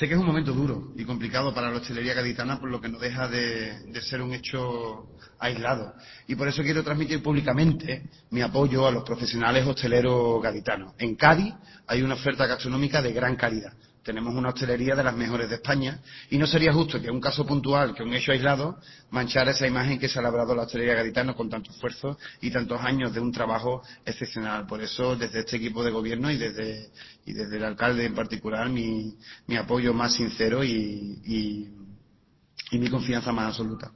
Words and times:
Sé 0.00 0.08
que 0.08 0.14
es 0.14 0.20
un 0.20 0.24
momento 0.24 0.54
duro 0.54 0.94
y 0.96 1.04
complicado 1.04 1.52
para 1.52 1.70
la 1.70 1.76
hostelería 1.76 2.14
gaditana, 2.14 2.58
por 2.58 2.70
lo 2.70 2.80
que 2.80 2.88
no 2.88 2.98
deja 2.98 3.28
de, 3.28 4.00
ser 4.00 4.22
un 4.22 4.32
hecho 4.32 5.10
aislado. 5.38 5.92
Y 6.26 6.36
por 6.36 6.48
eso 6.48 6.62
quiero 6.62 6.82
transmitir 6.82 7.22
públicamente 7.22 8.08
mi 8.30 8.40
apoyo 8.40 8.86
a 8.86 8.90
los 8.90 9.04
profesionales 9.04 9.66
hosteleros 9.66 10.42
gaditanos. 10.42 10.94
En 10.96 11.16
Cádiz 11.16 11.52
hay 11.86 12.00
una 12.00 12.14
oferta 12.14 12.46
gastronómica 12.46 13.02
de 13.02 13.12
gran 13.12 13.36
calidad. 13.36 13.74
Tenemos 14.02 14.34
una 14.34 14.48
hostelería 14.48 14.94
de 14.94 15.04
las 15.04 15.14
mejores 15.14 15.48
de 15.48 15.56
España 15.56 16.00
y 16.30 16.38
no 16.38 16.46
sería 16.46 16.72
justo 16.72 17.00
que 17.00 17.10
un 17.10 17.20
caso 17.20 17.46
puntual, 17.46 17.94
que 17.94 18.02
un 18.02 18.14
hecho 18.14 18.32
aislado, 18.32 18.78
manchara 19.10 19.50
esa 19.50 19.66
imagen 19.66 19.98
que 19.98 20.08
se 20.08 20.18
ha 20.18 20.22
labrado 20.22 20.54
la 20.54 20.62
hostelería 20.62 20.94
gaditana 20.94 21.34
con 21.34 21.50
tanto 21.50 21.70
esfuerzo 21.70 22.18
y 22.40 22.50
tantos 22.50 22.80
años 22.80 23.12
de 23.12 23.20
un 23.20 23.30
trabajo 23.30 23.82
excepcional. 24.04 24.66
Por 24.66 24.80
eso, 24.82 25.16
desde 25.16 25.40
este 25.40 25.56
equipo 25.56 25.84
de 25.84 25.90
gobierno 25.90 26.30
y 26.30 26.38
desde, 26.38 26.90
y 27.26 27.32
desde 27.32 27.58
el 27.58 27.64
alcalde 27.64 28.06
en 28.06 28.14
particular, 28.14 28.68
mi, 28.70 29.16
apoyo 29.58 29.92
más 29.92 30.14
sincero 30.14 30.64
y, 30.64 31.68
y 32.70 32.78
mi 32.78 32.88
confianza 32.88 33.32
más 33.32 33.48
absoluta. 33.48 33.92